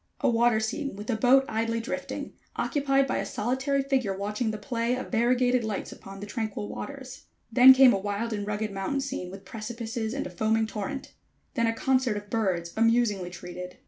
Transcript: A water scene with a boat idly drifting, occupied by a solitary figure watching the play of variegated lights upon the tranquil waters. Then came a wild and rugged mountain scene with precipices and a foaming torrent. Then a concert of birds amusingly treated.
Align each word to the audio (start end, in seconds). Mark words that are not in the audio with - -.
A 0.21 0.29
water 0.31 0.59
scene 0.59 0.95
with 0.95 1.11
a 1.11 1.15
boat 1.15 1.45
idly 1.47 1.79
drifting, 1.79 2.33
occupied 2.55 3.05
by 3.05 3.17
a 3.17 3.23
solitary 3.23 3.83
figure 3.83 4.17
watching 4.17 4.49
the 4.49 4.57
play 4.57 4.95
of 4.95 5.11
variegated 5.11 5.63
lights 5.63 5.91
upon 5.91 6.19
the 6.21 6.25
tranquil 6.25 6.67
waters. 6.67 7.25
Then 7.51 7.71
came 7.71 7.93
a 7.93 7.99
wild 7.99 8.33
and 8.33 8.47
rugged 8.47 8.71
mountain 8.71 9.01
scene 9.01 9.29
with 9.29 9.45
precipices 9.45 10.15
and 10.15 10.25
a 10.25 10.31
foaming 10.31 10.65
torrent. 10.65 11.13
Then 11.53 11.67
a 11.67 11.73
concert 11.75 12.17
of 12.17 12.31
birds 12.31 12.73
amusingly 12.75 13.29
treated. 13.29 13.77